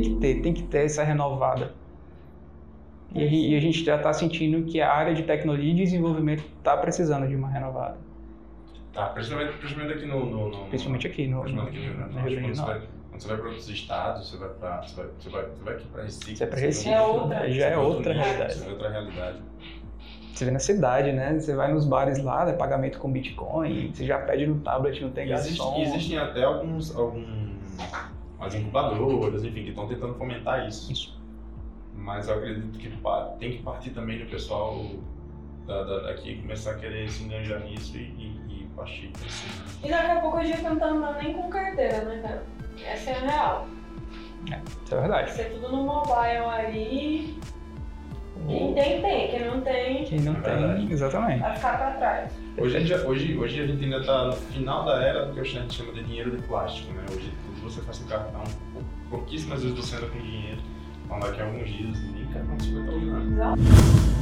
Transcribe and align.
que 0.00 0.14
ter, 0.16 0.40
tem 0.40 0.52
que 0.54 0.62
ter 0.62 0.84
essa 0.86 1.02
renovada. 1.04 1.74
E, 3.14 3.52
e 3.52 3.56
a 3.56 3.60
gente 3.60 3.84
já 3.84 3.96
está 3.96 4.12
sentindo 4.12 4.64
que 4.64 4.80
a 4.80 4.90
área 4.90 5.14
de 5.14 5.22
tecnologia 5.22 5.70
e 5.70 5.74
desenvolvimento 5.74 6.44
está 6.58 6.76
precisando 6.76 7.28
de 7.28 7.36
uma 7.36 7.48
renovada. 7.48 7.98
Tá, 8.92 9.06
principalmente, 9.06 9.52
principalmente 9.58 9.94
aqui 9.98 10.06
no, 10.06 10.24
no, 10.26 10.48
no- 10.50 10.64
Principalmente 10.66 11.06
aqui 11.06 11.26
no, 11.26 11.36
no, 11.36 11.42
principalmente 11.42 11.76
aqui 11.78 11.86
no 11.88 11.92
Rio 11.92 11.96
Grande 11.96 12.08
do 12.08 12.08
no 12.08 12.14
Norte. 12.14 12.28
Rio 12.28 12.40
Grande 12.40 12.42
Quando 12.42 12.50
do 12.52 12.56
você 12.56 12.62
vai- 12.62 12.78
Norte. 12.78 12.88
Quando 13.10 13.20
você 13.20 13.28
vai 13.28 13.36
para 13.36 13.46
outros 13.48 13.68
estados, 13.68 14.30
você 14.30 14.36
vai 14.38 14.48
para 14.48 14.82
você 14.82 14.94
vai, 14.96 15.06
você 15.18 15.28
vai, 15.30 15.42
você 15.44 15.62
vai 15.64 15.74
aqui 15.74 15.86
para 15.88 16.02
Recife. 16.04 16.36
Você 16.36 16.44
é 16.44 16.46
para 16.46 16.58
Recife, 16.60 16.90
É 16.90 17.02
outra. 17.02 17.50
já 17.50 17.66
é 17.66 17.76
outra 17.76 18.14
mundo, 18.14 18.22
realidade. 18.22 18.54
Você 18.54 18.64
vê 18.64 18.70
outra 18.72 18.90
realidade. 18.90 19.38
Você 20.34 20.44
vê 20.46 20.50
na 20.50 20.58
cidade, 20.58 21.12
né? 21.12 21.38
Você 21.38 21.54
vai 21.54 21.72
nos 21.72 21.84
bares 21.84 22.18
lá, 22.22 22.48
é 22.48 22.52
pagamento 22.54 22.98
com 22.98 23.12
Bitcoin, 23.12 23.92
você 23.92 24.06
já 24.06 24.18
pede 24.18 24.46
no 24.46 24.60
tablet, 24.60 25.02
não 25.02 25.10
tem 25.10 25.30
Existe, 25.30 25.58
garçom. 25.58 25.82
existem 25.82 26.18
até 26.18 26.42
alguns, 26.44 26.96
alguns 26.96 27.26
as 28.44 28.54
incubadoras, 28.54 29.44
enfim, 29.44 29.62
que 29.64 29.68
estão 29.70 29.86
tentando 29.86 30.14
fomentar 30.14 30.66
isso. 30.68 30.92
Isso. 30.92 31.22
Mas 31.94 32.28
eu 32.28 32.34
acredito 32.36 32.78
que 32.78 32.88
tem 33.38 33.52
que 33.56 33.62
partir 33.62 33.90
também 33.90 34.18
do 34.18 34.26
pessoal 34.30 34.84
da, 35.66 35.82
da- 35.84 36.00
daqui 36.00 36.40
começar 36.40 36.72
a 36.72 36.74
querer 36.74 37.08
se 37.08 37.22
engajar 37.24 37.60
nisso 37.60 37.96
e, 37.96 38.00
e, 38.00 38.40
e 38.62 38.66
partir 38.74 39.08
pra 39.08 39.28
cima. 39.28 39.64
E 39.84 39.88
daqui 39.88 40.10
a 40.10 40.20
pouco 40.20 40.36
a 40.38 40.44
gente 40.44 40.62
não 40.62 40.76
tá 40.76 40.86
andando 40.86 41.18
nem 41.22 41.32
com 41.34 41.48
carteira, 41.48 42.04
né, 42.04 42.20
cara? 42.22 42.44
Essa 42.84 43.10
é 43.10 43.14
a 43.14 43.20
real. 43.20 43.66
Isso 44.84 44.94
é 44.94 45.00
verdade. 45.00 45.26
Vai 45.28 45.36
ser 45.36 45.50
tudo 45.52 45.68
no 45.76 45.84
mobile 45.84 46.44
ali. 46.44 47.38
Quem 50.12 50.20
não 50.20 50.32
É 50.36 50.40
verdade. 50.40 50.80
tem, 50.86 50.92
exatamente. 50.92 51.40
vai 51.40 51.54
ficar 51.56 51.78
pra 51.78 51.90
trás. 51.92 52.32
Hoje 52.58 52.76
a, 52.76 52.80
gente, 52.80 52.94
hoje, 53.06 53.36
hoje 53.38 53.60
a 53.62 53.66
gente 53.66 53.82
ainda 53.84 53.96
está 53.96 54.26
no 54.26 54.32
final 54.34 54.84
da 54.84 55.02
era 55.02 55.24
do 55.24 55.32
que 55.32 55.40
a 55.40 55.42
gente 55.44 55.72
chama 55.74 55.90
de 55.94 56.04
dinheiro 56.04 56.30
de 56.36 56.42
plástico, 56.42 56.92
né? 56.92 57.02
Hoje 57.10 57.32
tudo 57.46 57.70
você 57.70 57.80
faz 57.80 57.98
com 57.98 58.08
cartão, 58.08 58.42
pou- 58.74 58.82
pouquíssimas 59.08 59.62
vezes 59.62 59.74
você 59.78 59.96
anda 59.96 60.06
com 60.08 60.18
dinheiro. 60.18 60.58
Então 61.06 61.18
daqui 61.18 61.40
a 61.40 61.46
alguns 61.46 61.66
dias 61.68 61.98
quer 62.30 62.44
quanto 62.44 62.62
você 62.64 62.72
vai 62.74 62.82
estar 62.84 62.92
usando. 62.96 63.32
Exato. 63.32 64.21